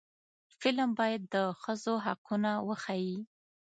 فلم 0.59 0.89
باید 0.99 1.21
د 1.33 1.35
ښځو 1.61 1.93
حقونه 2.05 2.51
وښيي 2.67 3.17